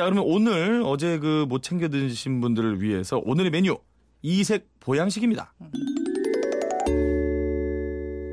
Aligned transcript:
자, 0.00 0.06
그러면 0.06 0.24
오늘 0.26 0.82
어제 0.86 1.18
그 1.18 1.44
못 1.46 1.62
챙겨 1.62 1.86
드신 1.90 2.40
분들을 2.40 2.80
위해서 2.80 3.20
오늘의 3.22 3.50
메뉴 3.50 3.76
이색 4.22 4.66
보양식입니다. 4.80 5.52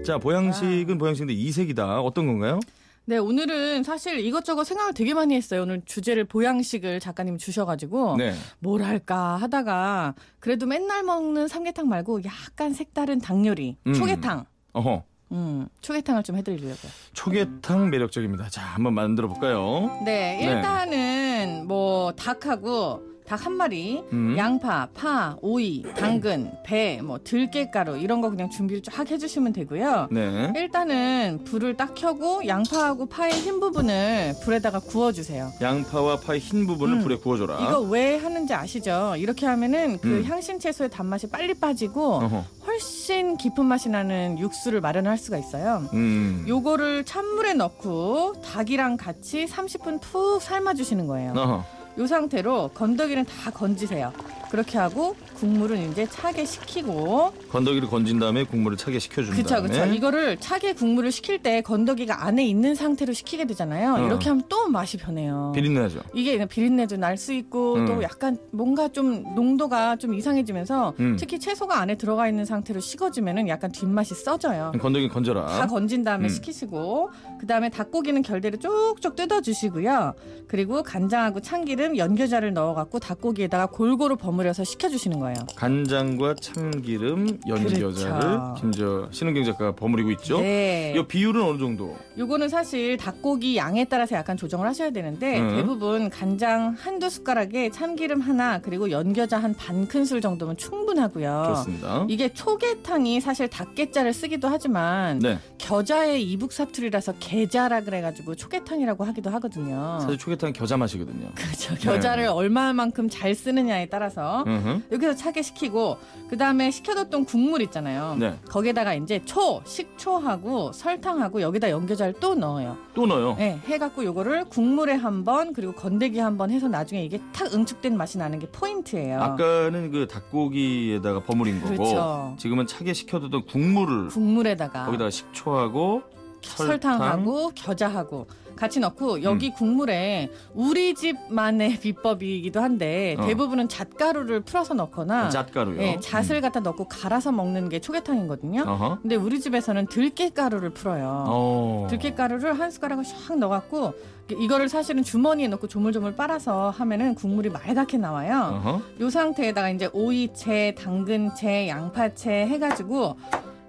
자, 0.05 0.17
보양식은 0.17 0.97
보양식인데 0.97 1.33
이색이다. 1.33 1.99
어떤 1.99 2.25
건가요? 2.27 2.61
네, 3.03 3.17
오늘은 3.17 3.83
사실 3.83 4.19
이것저것 4.21 4.63
생각을 4.63 4.93
되게 4.93 5.13
많이 5.13 5.35
했어요. 5.35 5.63
오늘 5.63 5.81
주제를 5.83 6.23
보양식을 6.23 7.01
작가님이 7.01 7.38
주셔가지고 7.38 8.15
네. 8.15 8.34
뭘 8.59 8.81
할까 8.84 9.36
하다가 9.36 10.15
그래도 10.39 10.68
맨날 10.68 11.04
먹는 11.04 11.49
삼계탕 11.49 11.89
말고 11.89 12.21
약간 12.23 12.71
색다른 12.73 13.20
닭 13.20 13.45
요리, 13.45 13.75
음. 13.88 13.93
초계탕. 13.93 14.45
어허. 14.71 15.04
음, 15.34 15.68
초계탕을 15.81 16.23
좀 16.23 16.38
해드리려고요. 16.38 16.91
초계탕 17.11 17.89
매력적입니다. 17.89 18.47
자, 18.47 18.61
한번 18.61 18.93
만들어 18.93 19.27
볼까요? 19.27 20.02
네, 20.05 20.39
일단은 20.41 21.27
뭐 21.66 22.11
닭하고 22.14 23.16
닭 23.28 23.46
한 23.46 23.54
마리, 23.54 24.01
음. 24.14 24.36
양파, 24.38 24.88
파, 24.93 25.36
오이, 25.42 25.83
당근, 25.97 26.51
배, 26.64 27.01
뭐 27.04 27.20
들깨가루 27.24 27.97
이런 27.97 28.21
거 28.21 28.29
그냥 28.29 28.50
준비를 28.50 28.82
쫙 28.82 29.10
해주시면 29.10 29.54
되고요. 29.54 30.07
네. 30.11 30.54
일단은 30.56 31.42
불을 31.46 31.75
딱 31.75 31.93
켜고 31.93 32.48
양파하고 32.48 33.08
파의 33.08 33.34
흰 33.34 33.59
부분을 33.59 34.36
불에다가 34.44 34.80
구워주세요. 34.80 35.52
양파와 35.61 36.22
파의 36.22 36.39
흰 36.39 36.66
부분을 36.66 36.98
음. 36.98 37.03
불에 37.03 37.17
구워줘라. 37.17 37.59
이거 37.61 37.81
왜 37.81 38.17
하는지 38.17 38.53
아시죠? 38.53 39.16
이렇게 39.17 39.45
하면은 39.45 40.00
그 40.00 40.20
음. 40.20 40.23
향신 40.23 40.59
채소의 40.59 40.89
단맛이 40.89 41.28
빨리 41.30 41.53
빠지고 41.53 42.16
어허. 42.16 42.44
훨씬 42.66 43.38
깊은 43.38 43.66
맛이 43.66 43.89
나는 43.89 44.39
육수를 44.39 44.81
마련할 44.81 45.17
수가 45.17 45.38
있어요. 45.38 45.88
음. 45.94 46.45
요거를 46.48 47.03
찬물에 47.03 47.53
넣고 47.56 48.42
닭이랑 48.42 48.98
같이 48.98 49.45
30분 49.45 50.02
푹 50.02 50.42
삶아주시는 50.42 51.08
거예요. 51.08 51.34
어허. 51.36 51.78
요 51.97 52.06
상태로 52.08 52.69
건더기는 52.73 53.25
다 53.25 53.52
건지세요. 53.52 54.14
그렇게 54.52 54.78
하고 54.78 55.14
국물은 55.36 55.92
이제 55.92 56.06
차게 56.09 56.45
식히고 56.45 57.34
건더기를 57.50 57.90
건진 57.90 58.17
다음에 58.17 58.45
국물을 58.45 58.78
차게 58.78 58.98
식혀준 59.00 59.36
그쵸 59.36 59.56
다음에 59.56 59.67
그쵸 59.67 59.86
이거를 59.86 60.38
차게 60.38 60.72
국물을 60.73 61.12
식힐 61.12 61.40
때 61.40 61.62
건더기가 61.62 62.23
안에 62.25 62.45
있는 62.45 62.73
상태로 62.73 63.12
식히게 63.12 63.45
되잖아요. 63.45 63.95
어. 63.95 64.06
이렇게 64.06 64.30
하면 64.30 64.44
또 64.48 64.70
맛이 64.70 64.95
변해요. 64.98 65.52
비린내죠. 65.53 66.00
이게 66.14 66.45
비린내도 66.45 66.95
날 66.98 67.18
수 67.18 67.34
있고 67.34 67.67
음. 67.80 67.86
또 67.86 68.03
약간 68.03 68.38
뭔가 68.52 68.88
좀 68.88 69.23
농도가 69.36 69.95
좀 69.95 70.14
이상해지면서 70.14 70.94
음. 71.00 71.16
특히 71.20 71.39
채소가 71.39 71.80
안에 71.80 71.95
들어가 71.95 72.28
있는 72.28 72.45
상태로 72.45 72.80
식어지면은 72.80 73.47
약간 73.47 73.72
뒷맛이 73.72 74.14
써져요. 74.16 74.72
건더기 74.80 75.09
건져라. 75.09 75.45
다 75.45 75.67
건진 75.67 76.03
다음에 76.03 76.25
음. 76.25 76.30
식히시고 76.30 77.09
그다음에 77.39 77.69
닭고기는 77.69 78.22
결대로 78.22 78.58
쭉쭉 78.58 79.16
뜯어 79.16 79.42
주시고요. 79.42 80.14
그리고 80.47 80.84
간장하고 80.84 81.42
참기름, 81.42 81.97
연겨자를 81.97 82.53
넣어 82.53 82.73
갖고 82.73 83.00
닭고기에다가 83.00 83.67
골고루 83.67 84.16
버무려서 84.16 84.64
식혀 84.64 84.89
주시는 84.89 85.19
거예요. 85.19 85.36
간장과 85.56 86.36
참기름, 86.41 87.39
연겨자를 87.47 87.94
그렇죠. 87.94 88.56
김저 88.59 89.08
신은경 89.12 89.44
작가가 89.44 89.73
버무리고 89.73 90.12
있죠. 90.12 90.39
네. 90.39 90.94
이 90.95 91.08
비율은 91.08 91.41
어느 91.41 91.58
정도? 91.58 91.95
요거는 92.17 92.50
사실 92.50 92.97
닭고기 92.97 93.58
양에 93.58 93.86
따라서 93.86 94.16
약간 94.16 94.38
조정을 94.38 94.67
하셔야 94.67 94.91
되는데 94.91 95.39
음. 95.39 95.56
대부분 95.56 96.09
간장 96.09 96.75
한두 96.78 97.09
숟가락에 97.09 97.67
참기름 97.72 98.22
하나 98.22 98.60
그리고 98.60 98.92
연겨자 98.92 99.38
한 99.38 99.54
반 99.58 99.88
큰술 99.88 100.22
정도면 100.22 100.56
충분하고요. 100.58 101.46
좋습니다. 101.56 102.06
이게 102.09 102.32
초계탕이 102.34 103.22
사실 103.22 103.48
닭게자를 103.48 104.14
쓰기도 104.14 104.48
하지만 104.50 105.20
네. 105.20 105.40
겨자의 105.58 106.24
이북 106.24 106.52
사투리라서 106.54 107.14
게자라 107.20 107.82
그래가지고 107.82 108.36
초계탕이라고 108.36 109.04
하기도 109.04 109.30
하거든요. 109.32 109.98
사실 110.02 110.18
초계탕 110.18 110.54
겨자 110.54 110.78
맛이거든요. 110.78 111.30
그렇죠. 111.36 111.76
겨자를 111.76 112.28
얼마만큼 112.28 113.09
잘 113.09 113.34
쓰느냐에 113.34 113.88
따라서 113.88 114.44
음흠. 114.46 114.81
여기서 114.92 115.16
차게 115.16 115.42
식히고 115.42 115.98
그 116.30 116.38
다음에 116.38 116.70
식혀뒀던 116.72 117.26
국물 117.26 117.62
있잖아요. 117.64 118.16
네. 118.20 118.38
거기에다가 118.50 118.94
이제 118.94 119.22
초, 119.26 119.62
식초하고 119.66 120.72
설탕하고 120.74 121.41
여기다 121.41 121.70
연겨자를 121.72 122.14
또 122.20 122.36
넣어요. 122.36 122.78
또 122.94 123.06
넣어요. 123.06 123.36
네, 123.38 123.59
해갖고 123.66 124.03
요거를 124.06 124.46
국물에 124.46 124.94
한 124.94 125.18
번 125.24 125.52
그리고 125.52 125.74
건더기 125.74 126.20
한 126.20 126.38
번 126.38 126.52
해서 126.52 126.68
나중에 126.68 127.03
이게 127.03 127.20
탁 127.34 127.47
응축된 127.53 127.97
맛이 127.97 128.18
나는 128.18 128.40
게 128.40 128.47
포인트예요. 128.47 129.22
아까는 129.22 129.91
그 129.91 130.08
닭고기에다가 130.08 131.22
버무린 131.22 131.62
거고 131.62 131.75
그렇죠. 131.75 132.35
지금은 132.40 132.68
차게 132.68 132.94
식혀두던 132.94 133.46
국물을 133.46 134.08
국물에다가 134.08 134.85
거기다가 134.85 135.09
식초하고 135.09 136.03
설탕, 136.41 136.97
설탕하고 136.97 137.52
겨자하고 137.56 138.28
같이 138.57 138.79
음. 138.79 138.81
넣고 138.81 139.23
여기 139.23 139.51
국물에 139.51 140.29
우리 140.53 140.94
집만의 140.94 141.78
비법이기도 141.79 142.59
한데 142.62 143.16
어. 143.18 143.25
대부분은 143.25 143.69
잣가루를 143.69 144.41
풀어서 144.41 144.73
넣거나 144.73 145.29
잣가루요. 145.29 145.81
예, 145.81 146.00
잣을 146.01 146.41
갖다 146.41 146.59
넣고 146.59 146.90
갈아서 146.90 147.31
먹는 147.31 147.69
게 147.69 147.79
초계탕이거든요. 147.79 148.63
음. 148.63 148.67
어허. 148.67 149.00
근데 149.01 149.16
우리 149.16 149.40
집에서는 149.40 149.85
들깨가루를 149.88 150.72
풀어요. 150.72 151.25
어. 151.28 151.88
들깨가루를 151.90 152.59
한 152.59 152.69
숟가락을 152.72 153.03
샥 153.06 153.35
넣어갖고 153.38 153.94
이거를 154.29 154.67
사실은 154.67 155.03
주머니에 155.03 155.47
넣고 155.47 155.67
조물조물 155.67 156.16
빨아서 156.16 156.69
하면은 156.72 157.16
국물이 157.16 157.50
말갛게 157.50 157.97
나와요. 157.97 158.62
어허. 158.62 158.81
요 159.00 159.09
상태에다가 159.09 159.69
이제 159.69 159.90
오이채, 159.94 160.75
당근채, 160.78 161.69
양파채 161.69 162.31
해가지고 162.47 163.17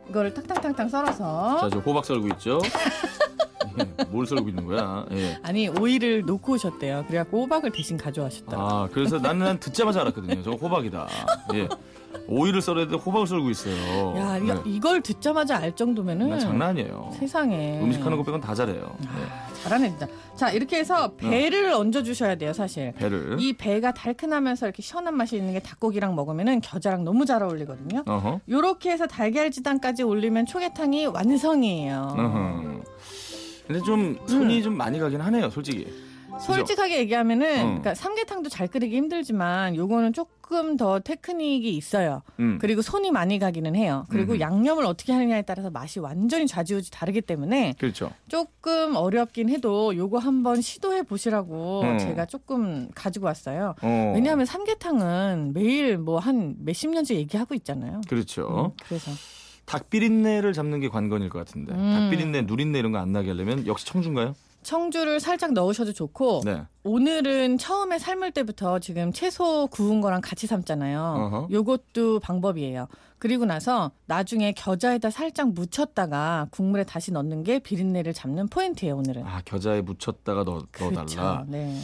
이거를 0.09 0.34
탁탁탁탁 0.34 0.91
썰어서 0.91 1.59
자, 1.60 1.69
저 1.71 1.78
호박 1.78 2.04
썰고 2.04 2.27
있죠. 2.28 2.59
예, 3.81 4.05
뭘 4.11 4.27
썰고 4.27 4.49
있는 4.49 4.66
거야? 4.66 5.06
예. 5.12 5.39
아니 5.43 5.69
오이를 5.69 6.22
놓고 6.22 6.55
오셨대요. 6.55 7.05
그래갖고 7.09 7.43
호박을 7.43 7.72
대신 7.72 7.97
가져와셨다. 7.97 8.56
아, 8.56 8.89
그래서 8.93 9.19
나는 9.19 9.44
난 9.47 9.59
듣자마자 9.61 10.00
알았거든요. 10.03 10.43
저거 10.43 10.56
호박이다. 10.56 11.09
예. 11.55 11.69
오이를 12.27 12.61
썰어야 12.61 12.89
돼 12.89 12.97
호박을 12.97 13.27
썰고 13.27 13.50
있어요. 13.50 14.16
야 14.16 14.39
네. 14.39 14.44
이거, 14.44 14.62
이걸 14.66 15.00
듣자마자 15.03 15.56
알 15.59 15.75
정도면은 15.75 16.28
나 16.31 16.39
장난 16.39 16.71
아니에요. 16.71 17.11
세상에 17.19 17.81
음식하는 17.83 18.16
거 18.16 18.22
빼곤 18.22 18.41
다 18.41 18.55
잘해요. 18.55 18.97
네. 19.00 19.09
아, 19.09 19.53
잘하네 19.62 19.91
진짜. 19.91 20.06
자 20.34 20.50
이렇게 20.50 20.78
해서 20.78 21.12
배를 21.16 21.72
얹어 21.72 22.03
주셔야 22.03 22.34
돼요 22.37 22.53
사실. 22.53 22.93
배를. 22.93 23.37
이 23.41 23.53
배가 23.55 23.93
달큰하면서 23.93 24.66
이렇게 24.66 24.83
시원한 24.83 25.16
맛이 25.16 25.37
있는 25.37 25.53
게 25.53 25.60
닭고기랑 25.60 26.15
먹으면은 26.15 26.60
겨자랑 26.60 27.05
너무 27.05 27.25
잘 27.27 27.43
어울리거든요. 27.43 28.05
어허. 28.06 28.41
요렇게 28.49 28.91
해서 28.91 29.06
달걀 29.06 29.50
지단까지 29.50 30.03
올리면 30.03 30.47
초계탕이 30.47 31.06
완성이에요. 31.06 32.15
어허. 32.16 32.83
근데 33.69 33.81
좀 33.83 34.19
손이 34.27 34.62
좀 34.62 34.77
많이 34.77 34.99
가긴 34.99 35.21
하네요, 35.21 35.51
솔직히. 35.51 35.87
솔직하게 36.41 36.99
얘기하면은 37.01 37.59
어. 37.61 37.62
그러니까 37.65 37.95
삼계탕도 37.95 38.49
잘 38.49 38.69
끓이기 38.69 38.97
힘들지만 38.97 39.75
요거는 39.75 40.12
조금 40.12 40.77
더 40.77 41.01
테크닉이 41.01 41.77
있어요. 41.77 42.23
음. 42.39 42.59
그리고 42.61 42.81
손이 42.81 43.11
많이 43.11 43.39
가기는 43.41 43.75
해요. 43.75 44.07
그리고 44.09 44.34
음. 44.34 44.41
양념을 44.41 44.84
어떻게 44.87 45.12
하느냐에 45.12 45.43
따라서 45.43 45.69
맛이 45.71 45.99
완전히 45.99 46.47
좌지우지 46.47 46.93
다르기 46.93 47.23
때문에 47.23 47.75
그렇죠. 47.78 48.11
조금 48.28 48.95
어렵긴 48.95 49.49
해도 49.49 49.95
요거 49.97 50.19
한번 50.19 50.61
시도해 50.61 51.03
보시라고 51.03 51.83
음. 51.83 51.99
제가 51.99 52.27
조금 52.27 52.89
가지고 52.95 53.27
왔어요. 53.27 53.75
어. 53.83 54.12
왜냐하면 54.15 54.47
삼계탕은 54.47 55.53
매일 55.55 55.99
뭐 55.99 56.21
한 56.21 56.55
몇십 56.61 56.91
년째 56.91 57.17
얘기하고 57.17 57.55
있잖아요. 57.57 58.01
그렇죠. 58.09 58.73
음, 58.77 58.84
그래서 58.89 59.11
닭 59.69 59.91
비린내를 59.91 60.53
잡는 60.53 60.81
게 60.81 60.89
관건일 60.89 61.29
것 61.29 61.39
같은데. 61.41 61.75
음. 61.75 61.95
닭 61.95 62.11
비린내, 62.11 62.43
누린내 62.43 62.79
이런 62.79 62.91
거 62.93 62.99
안 62.99 63.12
나게 63.12 63.29
하려면 63.29 63.67
역시 63.67 63.87
청주인가요? 63.87 64.34
청주를 64.62 65.21
살짝 65.21 65.53
넣으셔도 65.53 65.93
좋고 65.93 66.43
네. 66.45 66.62
오늘은 66.83 67.59
처음에 67.59 67.99
삶을 67.99 68.33
때부터 68.33 68.81
지금 68.81 69.12
채소 69.12 69.69
구운 69.69 70.01
거랑 70.01 70.21
같이 70.21 70.47
삶잖아요. 70.47 71.01
어허. 71.01 71.49
요것도 71.53 72.21
방법이에요. 72.21 72.89
그리고 73.19 73.45
나서 73.45 73.93
나중에 74.07 74.53
겨자에다 74.53 75.11
살짝 75.11 75.53
묻혔다가 75.53 76.49
국물에 76.51 76.84
다시 76.84 77.12
넣는 77.12 77.45
게 77.45 77.59
비린내를 77.61 78.12
잡는 78.15 78.49
포인트예요, 78.49 78.97
오늘은. 78.97 79.25
아, 79.27 79.41
겨자에 79.45 79.81
묻혔다가 79.83 80.45
넣, 80.45 80.65
넣어달라. 80.81 81.05
그렇죠. 81.05 81.45
네. 81.49 81.78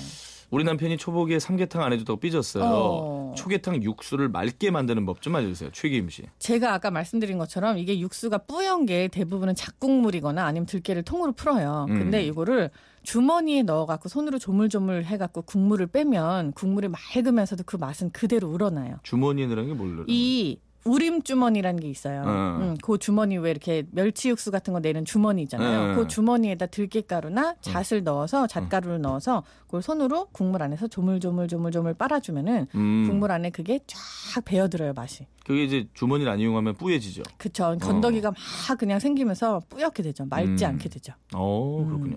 우리 0.54 0.62
남편이 0.62 0.98
초복에 0.98 1.40
삼계탕 1.40 1.82
안 1.82 1.92
해줬다고 1.92 2.20
삐졌어요. 2.20 2.62
어. 2.64 3.34
초계탕 3.36 3.82
육수를 3.82 4.28
맑게 4.28 4.70
만드는 4.70 5.04
법 5.04 5.20
좀 5.20 5.34
알려주세요. 5.34 5.70
최기임 5.72 6.08
씨. 6.10 6.22
제가 6.38 6.74
아까 6.74 6.90
말씀드린 6.90 7.38
것처럼 7.38 7.78
이게 7.78 7.98
육수가 7.98 8.38
뿌연 8.38 8.86
게 8.86 9.08
대부분은 9.08 9.54
작국물이거나 9.54 10.44
아니면 10.44 10.66
들깨를 10.66 11.02
통으로 11.02 11.32
풀어요. 11.32 11.86
음. 11.88 11.98
근데 11.98 12.22
이거를 12.24 12.70
주머니에 13.02 13.62
넣어갖고 13.62 14.08
손으로 14.08 14.38
조물조물 14.38 15.04
해갖고 15.04 15.42
국물을 15.42 15.86
빼면 15.88 16.52
국물이 16.52 16.88
맑으면서도 16.88 17.64
그 17.64 17.76
맛은 17.76 18.10
그대로 18.12 18.48
우러나요. 18.50 18.96
주머니에 19.02 19.46
넣으라는 19.46 19.70
게 19.70 19.74
뭘로? 19.74 20.04
이 20.06 20.58
우림 20.84 21.22
주머니라는 21.22 21.80
게 21.80 21.88
있어요. 21.88 22.22
어. 22.26 22.58
음, 22.60 22.76
그 22.82 22.98
주머니 22.98 23.38
왜 23.38 23.50
이렇게 23.50 23.84
멸치 23.90 24.28
육수 24.28 24.50
같은 24.50 24.72
거 24.72 24.80
내는 24.80 25.04
주머니 25.04 25.42
있잖아요. 25.42 25.92
어. 25.92 25.96
그 25.96 26.08
주머니에다 26.08 26.66
들깨가루나 26.66 27.56
잣을 27.60 28.04
넣어서 28.04 28.46
잣가루를 28.46 29.00
넣어서 29.00 29.42
그걸 29.66 29.82
손으로 29.82 30.26
국물 30.32 30.62
안에서 30.62 30.86
조물조물조물조물 30.88 31.94
빨아주면은 31.94 32.66
음, 32.74 33.04
국물 33.08 33.32
안에 33.32 33.50
그게 33.50 33.80
쫙 33.86 34.44
배어들어요 34.44 34.92
맛이. 34.92 35.26
그게 35.44 35.64
이제 35.64 35.88
주머니를 35.94 36.30
안 36.30 36.38
이용하면 36.40 36.74
뿌얘지죠. 36.74 37.22
그쵸. 37.38 37.76
건더기가 37.80 38.30
막 38.30 38.78
그냥 38.78 38.98
생기면서 38.98 39.62
뿌옇게 39.70 40.02
되죠. 40.02 40.26
맑지 40.26 40.64
음. 40.64 40.70
않게 40.70 40.88
되죠. 40.90 41.14
어, 41.34 41.78
음. 41.80 41.86
그렇군요. 41.88 42.16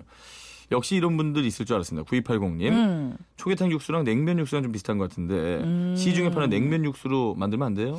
역시 0.70 0.96
이런 0.96 1.16
분들 1.16 1.44
있을 1.46 1.64
줄 1.64 1.76
알았습니다. 1.76 2.08
9280님. 2.10 2.70
음. 2.70 3.16
초계탕 3.36 3.70
육수랑 3.70 4.04
냉면 4.04 4.38
육수랑 4.38 4.62
좀 4.62 4.72
비슷한 4.72 4.98
것 4.98 5.08
같은데 5.08 5.34
음. 5.62 5.94
시중에 5.96 6.30
파는 6.30 6.50
냉면 6.50 6.84
육수로 6.84 7.34
만들면 7.36 7.66
안 7.66 7.74
돼요? 7.74 7.98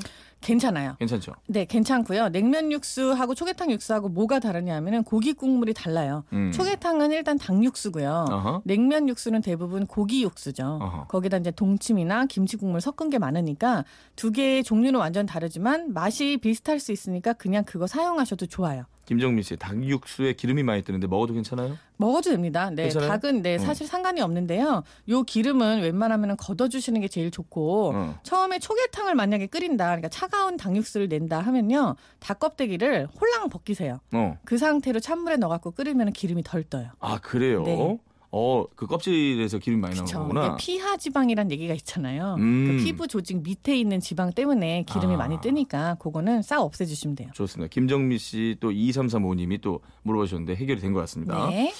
괜찮아요. 0.49 0.95
괜찮죠? 0.97 1.33
네, 1.47 1.65
괜찮고요. 1.65 2.29
냉면 2.29 2.71
육수하고 2.71 3.35
초계탕 3.35 3.69
육수하고 3.71 4.09
뭐가 4.09 4.39
다르냐면은 4.39 5.03
고기 5.03 5.33
국물이 5.33 5.75
달라요. 5.75 6.23
음. 6.33 6.51
초계탕은 6.51 7.11
일단 7.11 7.37
닭 7.37 7.63
육수고요. 7.63 8.25
어허. 8.31 8.61
냉면 8.65 9.07
육수는 9.07 9.41
대부분 9.41 9.85
고기 9.85 10.23
육수죠. 10.23 10.79
어허. 10.81 11.05
거기다 11.07 11.37
이제 11.37 11.51
동치미나 11.51 12.25
김치 12.25 12.57
국물 12.57 12.81
섞은 12.81 13.11
게 13.11 13.19
많으니까 13.19 13.85
두 14.15 14.31
개의 14.31 14.63
종류는 14.63 14.99
완전 14.99 15.27
다르지만 15.27 15.93
맛이 15.93 16.37
비슷할 16.37 16.79
수 16.79 16.91
있으니까 16.91 17.33
그냥 17.33 17.63
그거 17.63 17.85
사용하셔도 17.85 18.47
좋아요. 18.47 18.85
김정민 19.09 19.41
씨, 19.41 19.55
닭 19.55 19.83
육수에 19.83 20.33
기름이 20.33 20.61
많이 20.61 20.83
뜨는데 20.83 21.07
먹어도 21.07 21.33
괜찮아요? 21.33 21.79
먹어도 21.97 22.29
됩니다. 22.29 22.69
네, 22.69 22.83
괜찮아요? 22.83 23.09
닭은 23.09 23.41
네, 23.41 23.55
음. 23.55 23.57
사실 23.57 23.87
상관이 23.87 24.21
없는데요. 24.21 24.83
요 25.09 25.23
기름은 25.23 25.81
웬만하면 25.81 26.37
걷어주시는 26.37 27.01
게 27.01 27.07
제일 27.07 27.31
좋고 27.31 27.93
어. 27.95 28.19
처음에 28.21 28.59
초계탕을 28.59 29.15
만약에 29.15 29.47
끓인다, 29.47 29.85
그러니까 29.85 30.09
차가운 30.09 30.57
닭 30.57 30.75
육수를 30.75 31.07
낸다 31.07 31.39
하면요, 31.39 31.95
닭 32.19 32.39
껍데기를 32.39 33.07
홀랑 33.19 33.49
벗기세요. 33.49 33.99
어. 34.13 34.37
그 34.45 34.59
상태로 34.59 34.99
찬물에 34.99 35.37
넣어갖고 35.37 35.71
끓이면 35.71 36.13
기름이 36.13 36.43
덜 36.43 36.61
떠요. 36.63 36.89
아 36.99 37.17
그래요? 37.19 37.63
네. 37.63 37.97
어, 38.31 38.65
그 38.75 38.85
껍질에서 38.85 39.57
기름이 39.57 39.81
많이 39.81 39.95
나오는. 39.95 40.13
거구나. 40.13 40.55
피하 40.55 40.97
지방이란 40.97 41.49
얘기가 41.51 41.73
있잖아요. 41.73 42.35
음. 42.37 42.77
그 42.77 42.83
피부 42.83 43.07
조직 43.07 43.41
밑에 43.41 43.75
있는 43.77 43.99
지방 43.99 44.31
때문에 44.31 44.83
기름이 44.83 45.15
아. 45.15 45.17
많이 45.17 45.41
뜨니까 45.41 45.95
그거는 45.95 46.41
싹 46.43 46.61
없애주시면 46.61 47.15
돼요. 47.15 47.29
좋습니다. 47.33 47.69
김정미 47.69 48.17
씨 48.19 48.55
또 48.59 48.69
2335님이 48.71 49.61
또 49.61 49.79
물어보셨는데 50.03 50.55
해결이 50.55 50.79
된 50.79 50.93
것 50.93 50.99
같습니다. 51.01 51.47
네. 51.49 51.73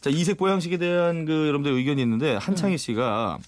자, 0.00 0.10
이색 0.10 0.36
보양식에 0.38 0.76
대한 0.78 1.24
그 1.24 1.48
여러분들 1.48 1.72
의견이 1.72 2.00
있는데 2.02 2.36
한창희 2.36 2.76
씨가 2.78 3.38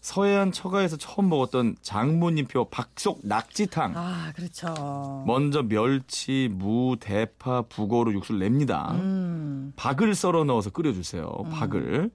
서해안 0.00 0.52
처가에서 0.52 0.96
처음 0.96 1.28
먹었던 1.28 1.76
장모님표 1.82 2.66
박속 2.70 3.20
낙지탕. 3.24 3.94
아 3.96 4.32
그렇죠. 4.34 5.24
먼저 5.26 5.62
멸치, 5.62 6.48
무, 6.50 6.96
대파, 7.00 7.62
북어로 7.62 8.12
육수를 8.14 8.40
냅니다. 8.40 8.92
음. 8.92 9.72
박을 9.76 10.14
썰어 10.14 10.44
넣어서 10.44 10.70
끓여주세요. 10.70 11.28
박을 11.50 12.10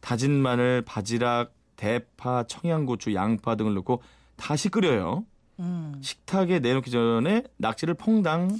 다진 0.00 0.32
마늘, 0.32 0.82
바지락, 0.82 1.52
대파, 1.76 2.44
청양고추, 2.44 3.14
양파 3.14 3.56
등을 3.56 3.74
넣고 3.74 4.02
다시 4.36 4.68
끓여요. 4.68 5.24
음. 5.58 5.94
식탁에 6.00 6.58
내놓기 6.58 6.90
전에 6.90 7.44
낙지를 7.56 7.94
퐁당 7.94 8.58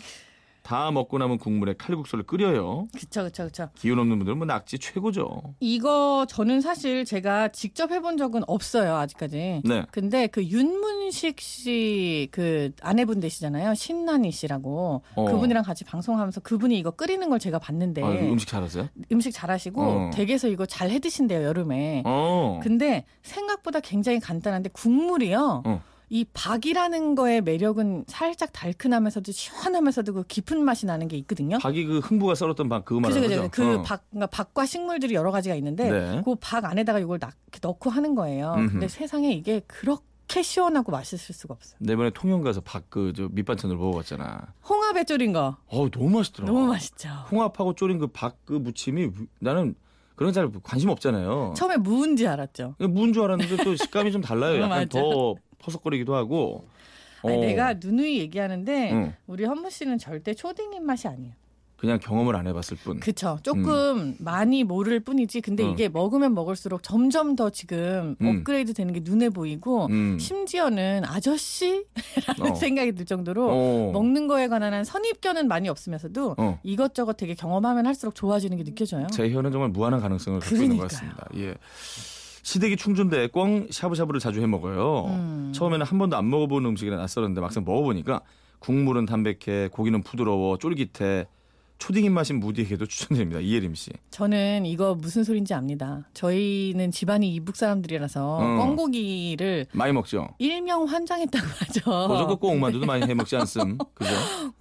다 0.63 0.91
먹고 0.91 1.19
남은 1.19 1.39
국물에 1.39 1.75
칼국수를 1.77 2.25
끓여요. 2.25 2.87
그쵸 2.99 3.25
그쵸 3.25 3.45
그쵸. 3.45 3.69
기운 3.75 3.99
없는 3.99 4.19
분들은 4.19 4.39
뭐 4.39 4.47
낙지 4.47 4.79
최고죠. 4.79 5.55
이거 5.61 6.27
저는 6.29 6.61
사실 6.61 7.05
제가 7.05 7.49
직접 7.49 7.91
해본 7.91 8.17
적은 8.17 8.43
없어요 8.47 8.97
아직까지. 8.97 9.63
네. 9.65 9.87
근데 9.91 10.27
그 10.27 10.45
윤문식 10.45 11.41
씨 11.41 12.29
그 12.31 12.71
아내분 12.81 13.21
되시잖아요 13.21 13.75
신난희 13.75 14.31
씨라고 14.31 15.03
어. 15.15 15.25
그분이랑 15.25 15.63
같이 15.65 15.85
방송하면서 15.85 16.41
그분이 16.41 16.79
이거 16.79 16.91
끓이는 16.93 17.29
걸 17.29 17.39
제가 17.39 17.59
봤는데 17.59 18.03
아, 18.03 18.09
음식 18.11 18.49
잘하세요? 18.49 18.89
음식 19.11 19.33
잘하시고 19.33 19.83
어. 19.83 20.11
댁에서 20.15 20.49
이거 20.49 20.67
잘 20.67 20.91
해드신대요 20.91 21.43
여름에. 21.45 22.03
어. 22.07 22.61
근데 22.63 23.05
생각보다 23.23 23.81
굉장히 23.81 24.21
간단한데 24.21 24.71
국물이요. 24.73 25.63
어. 25.67 25.83
이 26.13 26.27
박이라는 26.35 27.15
거의 27.15 27.41
매력은 27.41 28.05
살짝 28.07 28.53
달큰하면서도 28.53 29.33
시원하면서도 29.33 30.13
그 30.13 30.23
깊은 30.25 30.63
맛이 30.63 30.85
나는 30.85 31.09
게 31.09 31.17
있거든요. 31.17 31.57
박이 31.59 31.87
그 31.87 32.01
흥부가 32.01 32.35
썰었던 32.35 32.69
박 32.69 32.85
그죠, 32.85 33.01
말하는 33.01 33.23
그죠. 33.23 33.41
거죠? 33.41 33.51
그 33.51 33.75
어. 33.79 33.83
박, 33.83 34.05
그러니까 34.11 34.27
박과 34.27 34.67
식물들이 34.67 35.15
여러 35.15 35.31
가지가 35.31 35.55
있는데 35.55 35.91
네. 35.91 36.23
그박 36.23 36.67
안에다가 36.67 36.99
이걸 36.99 37.19
넣, 37.19 37.31
넣고 37.63 37.89
하는 37.89 38.15
거예요. 38.15 38.53
음흠. 38.59 38.73
근데 38.73 38.89
세상에 38.89 39.33
이게 39.33 39.63
그렇게 39.67 40.43
시원하고 40.43 40.93
맛있을 40.93 41.35
수가 41.35 41.55
없어요. 41.55 41.79
내번에 41.81 42.11
통영 42.11 42.43
가서 42.43 42.61
박그저 42.61 43.31
밑반찬으로 43.33 43.79
먹어봤잖아. 43.81 44.53
홍합에 44.69 45.05
졸인 45.05 45.33
거 45.33 45.57
어우 45.69 45.89
너무 45.91 46.11
맛있더라. 46.11 46.47
너무 46.47 46.67
맛있죠. 46.67 47.09
홍합하고 47.31 47.75
졸인 47.75 47.99
그 47.99 48.09
박그 48.09 48.53
무침이 48.53 49.09
나는 49.39 49.75
그런 50.15 50.31
거잘 50.31 50.51
관심 50.63 50.91
없잖아요. 50.91 51.55
처음에 51.57 51.79
무은지 51.79 52.29
알았죠. 52.29 52.75
무인 52.81 53.15
줄 53.15 53.23
알았는데 53.23 53.65
또 53.65 53.75
식감이 53.77 54.13
좀 54.13 54.21
달라요. 54.21 54.61
어, 54.61 54.67
약간. 54.67 54.89
더 54.91 55.35
퍼석거리기도 55.63 56.15
하고. 56.15 56.65
아니, 57.25 57.37
어, 57.37 57.41
내가 57.41 57.75
누누이 57.75 58.19
얘기하는데 58.19 58.93
응. 58.93 59.15
우리 59.27 59.45
현무 59.45 59.71
씨는 59.71 59.99
절대 59.99 60.35
초딩 60.35 60.75
입맛이 60.75 61.07
아니에요. 61.09 61.33
그냥 61.77 61.99
경험을 61.99 62.37
안 62.37 62.47
해봤을 62.47 62.77
뿐. 62.85 63.01
그쵸. 63.01 63.41
조금 63.43 64.15
많이 64.21 64.63
모를 64.63 65.01
뿐이지. 65.01 65.41
근데 65.41 65.65
음. 65.65 65.71
이게 65.71 65.89
먹으면 65.89 66.33
먹을수록 66.33 66.85
점점 66.85 67.35
더 67.35 67.51
지금 67.51 68.15
음. 68.21 68.39
업그레이드 68.39 68.73
되는 68.73 68.93
게 68.95 69.01
눈에 69.03 69.31
보이고 69.31 69.87
음. 69.87 70.17
심지어는 70.17 71.03
아저씨라는 71.05 71.85
어. 72.53 72.55
생각이 72.55 72.93
들 72.93 73.05
정도로 73.05 73.49
어. 73.51 73.91
먹는 73.93 74.29
거에 74.29 74.47
관한 74.47 74.73
한 74.73 74.85
선입견은 74.85 75.49
많이 75.49 75.69
없으면서도 75.69 76.37
어. 76.39 76.61
이것저것 76.63 77.17
되게 77.17 77.35
경험하면 77.35 77.85
할수록 77.85 78.15
좋아지는 78.15 78.59
게 78.59 78.63
느껴져요. 78.63 79.09
제 79.11 79.29
혀는 79.33 79.51
정말 79.51 79.71
무한한 79.71 80.01
가능성을 80.01 80.39
갖고 80.39 80.55
있는 80.55 80.77
것 80.77 80.87
그러니까요. 80.87 81.11
같습니다. 81.17 81.29
예. 81.37 81.55
시댁이 82.43 82.77
충주인데 82.77 83.29
꽝 83.29 83.67
샤브샤브를 83.71 84.21
자주 84.21 84.41
해 84.43 84.47
먹어요. 84.47 85.07
음. 85.09 85.53
처음에는 85.55 85.87
한 85.87 85.99
번도 85.99 86.17
안 86.17 86.29
먹어본 86.29 86.65
음식이라 86.67 86.97
낯설었는데 86.97 87.41
막상 87.41 87.65
먹어보니까 87.65 88.21
국물은 88.59 89.07
담백해, 89.07 89.69
고기는 89.73 90.03
부드러워, 90.03 90.57
쫄깃해. 90.59 91.27
초딩 91.79 92.05
입맛인 92.05 92.39
무디에게도 92.39 92.87
추천드립니다. 92.87 93.41
이예림 93.41 93.75
씨. 93.75 93.91
저는 94.11 94.67
이거 94.67 94.95
무슨 94.95 95.25
소린지 95.25 95.53
압니다. 95.53 96.07
저희는 96.15 96.93
집안이 96.93 97.35
이북 97.35 97.57
사람들이라서 97.57 98.37
어. 98.37 98.39
꽝고기를 98.57 99.67
많이 99.73 99.93
먹죠. 99.93 100.29
일명 100.39 100.85
환장했다고 100.85 101.45
하죠. 101.45 101.81
고저고 102.09 102.37
꽁만두도 102.37 102.87
많이 102.87 103.05
해 103.05 103.15
먹지 103.15 103.35
않음. 103.37 103.79
그죠? 103.95 104.11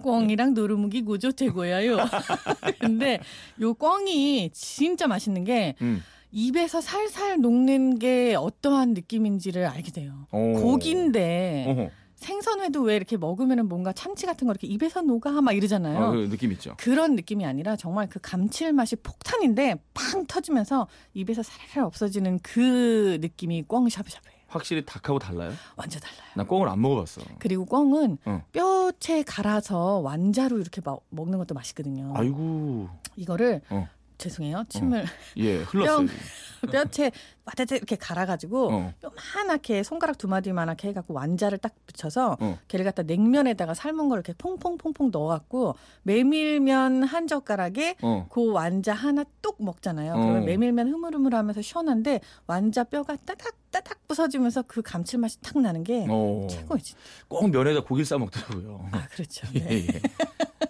꽝이랑 0.03 0.55
노루묵이 0.55 1.03
고조 1.03 1.33
최고야요. 1.33 1.97
근데 2.81 3.19
요 3.61 3.75
꽝이 3.75 4.49
진짜 4.51 5.05
맛있는 5.05 5.43
게 5.43 5.75
음. 5.81 6.01
입에서 6.31 6.81
살살 6.81 7.41
녹는 7.41 7.99
게 7.99 8.35
어떠한 8.35 8.93
느낌인지를 8.93 9.65
알게 9.65 9.91
돼요. 9.91 10.27
오. 10.31 10.53
고기인데 10.53 11.65
어허. 11.67 11.89
생선회도 12.15 12.83
왜 12.83 12.95
이렇게 12.95 13.17
먹으면 13.17 13.67
뭔가 13.67 13.91
참치 13.93 14.27
같은 14.27 14.45
거 14.45 14.51
이렇게 14.51 14.67
입에서 14.67 15.01
녹아 15.01 15.41
막 15.41 15.53
이러잖아요. 15.53 15.97
아, 15.97 16.11
그 16.11 16.29
느낌 16.29 16.51
있죠. 16.51 16.75
그런 16.77 17.15
느낌이 17.15 17.45
아니라 17.45 17.75
정말 17.75 18.07
그 18.07 18.19
감칠맛이 18.21 18.97
폭탄인데 18.97 19.81
팡 19.93 20.25
터지면서 20.27 20.87
입에서 21.15 21.41
살살 21.41 21.83
없어지는 21.83 22.39
그 22.43 23.17
느낌이 23.21 23.65
꽝 23.67 23.89
샤브샤브예요. 23.89 24.41
확실히 24.47 24.85
닭하고 24.85 25.17
달라요? 25.17 25.51
완전 25.77 26.01
달라요. 26.01 26.29
나 26.35 26.43
꽁을 26.43 26.67
안 26.67 26.79
먹어봤어. 26.81 27.21
그리고 27.39 27.65
꽝은 27.65 28.17
어. 28.25 28.43
뼈채 28.51 29.23
갈아서 29.23 29.99
완자로 29.99 30.59
이렇게 30.59 30.81
막 30.83 30.99
먹는 31.09 31.39
것도 31.39 31.55
맛있거든요. 31.55 32.13
아이고. 32.15 32.87
이거를 33.15 33.61
어. 33.69 33.87
죄송해요. 34.21 34.63
침을 34.69 35.05
예, 35.37 35.57
흘렀어요. 35.65 36.07
뼈채 36.71 37.11
와대대 37.43 37.75
이렇게 37.75 37.95
갈아가지고 37.95 38.69
어. 38.71 38.93
요만하게 39.03 39.81
손가락 39.81 40.19
두 40.19 40.27
마디만하게 40.27 40.89
해갖고 40.89 41.13
완자를 41.15 41.57
딱 41.57 41.73
붙여서 41.87 42.37
어. 42.39 42.59
걔를 42.67 42.85
갖다 42.85 43.01
냉면에다가 43.01 43.73
삶은 43.73 44.09
걸 44.09 44.17
이렇게 44.19 44.33
퐁퐁퐁퐁 44.37 45.09
넣어갖고 45.11 45.73
메밀면 46.03 47.03
한 47.03 47.25
젓가락에 47.27 47.95
어. 48.03 48.27
그 48.29 48.51
완자 48.51 48.93
하나 48.93 49.23
뚝 49.41 49.55
먹잖아요. 49.63 50.13
어. 50.13 50.17
그러면 50.17 50.45
메밀면 50.45 50.89
흐물흐물하면서 50.89 51.63
시원한데 51.63 52.21
완자 52.45 52.83
뼈가 52.83 53.15
따닥 53.25 53.55
따닥 53.71 54.07
부서지면서 54.07 54.63
그 54.67 54.81
감칠맛이 54.83 55.41
탁 55.41 55.57
나는 55.59 55.83
게 55.83 56.05
어. 56.09 56.45
최고이지. 56.47 56.93
꼭 57.27 57.49
면에다 57.49 57.81
고기를 57.83 58.05
싸 58.05 58.19
먹더라고요. 58.19 58.87
아 58.91 59.07
그렇죠. 59.07 59.47
예, 59.55 59.59
네. 59.61 59.87
예. 59.87 60.01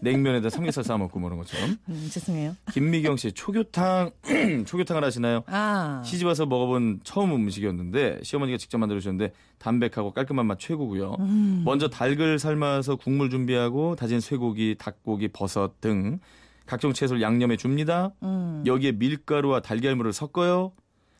냉면에다 0.01 0.49
삼겹살 0.49 0.83
싸 0.83 0.97
먹고 0.97 1.19
뭐 1.19 1.29
그런 1.29 1.39
것처럼. 1.39 1.77
음, 1.89 2.09
죄송해요. 2.11 2.55
김미경 2.71 3.17
씨 3.17 3.31
초교탕 3.31 4.11
초교탕을 4.65 5.03
하시나요? 5.03 5.43
아 5.47 6.01
시집 6.05 6.27
와서 6.27 6.45
먹어본 6.45 7.01
처음 7.03 7.33
음식이었는데 7.33 8.19
시어머니가 8.23 8.57
직접 8.57 8.77
만들어 8.77 8.99
주셨는데 8.99 9.33
담백하고 9.59 10.11
깔끔한 10.11 10.45
맛 10.45 10.59
최고고요. 10.59 11.15
음. 11.19 11.61
먼저 11.65 11.87
닭을 11.87 12.39
삶아서 12.39 12.95
국물 12.95 13.29
준비하고 13.29 13.95
다진 13.95 14.19
쇠고기, 14.19 14.75
닭고기, 14.77 15.29
버섯 15.29 15.79
등 15.79 16.19
각종 16.65 16.93
채소를 16.93 17.21
양념해 17.21 17.57
줍니다. 17.57 18.11
음. 18.23 18.63
여기에 18.65 18.93
밀가루와 18.93 19.61
달걀물을 19.61 20.13
섞어요. 20.13 20.71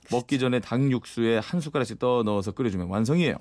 먹기 0.10 0.40
전에 0.40 0.60
닭 0.60 0.92
육수에 0.92 1.38
한 1.38 1.62
숟가락씩 1.62 2.00
떠 2.00 2.24
넣어서 2.24 2.52
끓여주면 2.52 2.88
완성이에요. 2.88 3.36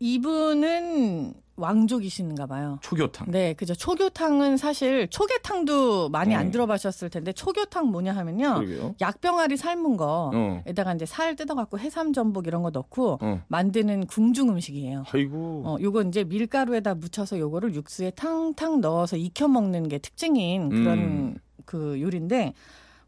이분은 0.00 1.34
왕족이신가 1.56 2.46
봐요. 2.46 2.78
초교탕. 2.82 3.30
네, 3.30 3.54
그죠. 3.54 3.74
초교탕은 3.74 4.56
사실 4.56 5.08
초계탕도 5.08 6.08
많이 6.08 6.34
어. 6.34 6.38
안 6.38 6.50
들어보셨을 6.50 7.10
텐데 7.10 7.32
초교탕 7.32 7.92
뭐냐 7.92 8.12
하면요. 8.16 8.54
그러게요. 8.54 8.94
약병아리 9.00 9.56
삶은 9.56 9.96
어. 10.00 10.30
거에다가 10.64 10.94
이제 10.94 11.06
살 11.06 11.36
뜯어갖고 11.36 11.78
해삼 11.78 12.12
전복 12.12 12.48
이런 12.48 12.62
거 12.62 12.70
넣고 12.70 13.18
어. 13.20 13.42
만드는 13.46 14.06
궁중 14.06 14.48
음식이에요. 14.48 15.04
아이고. 15.12 15.62
어, 15.64 15.76
요거 15.80 16.02
이제 16.02 16.24
밀가루에다 16.24 16.96
묻혀서 16.96 17.38
요거를 17.38 17.74
육수에 17.74 18.10
탕탕 18.10 18.80
넣어서 18.80 19.16
익혀 19.16 19.46
먹는 19.46 19.88
게 19.88 19.98
특징인 19.98 20.70
그런 20.70 20.98
음. 20.98 21.38
그 21.64 22.00
요리인데 22.00 22.52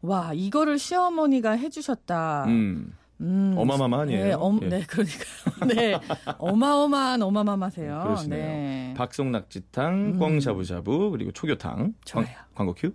와 0.01 0.31
이거를 0.33 0.79
시어머니가 0.79 1.51
해주셨다. 1.51 2.45
음. 2.47 2.93
음, 3.21 3.55
어마마마하네요. 3.57 4.23
네, 4.25 4.33
엄, 4.33 4.59
예. 4.61 4.67
네, 4.67 4.81
그러니까요. 4.83 5.25
네, 5.75 5.99
어마어마한 6.37 7.21
어마마마세요. 7.23 8.01
그러시네요. 8.03 8.45
네. 8.45 8.93
박송낙지탕, 8.95 9.93
음. 9.93 10.19
꽝샤브샤브 10.19 11.09
그리고 11.11 11.31
초교탕. 11.31 11.93
좋아요. 12.05 12.25
광, 12.25 12.35
광고 12.53 12.73
큐. 12.75 12.93